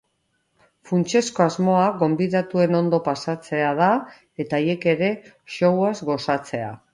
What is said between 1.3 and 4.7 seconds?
asmoa gonbidatuarekin ondo pasatzea da eta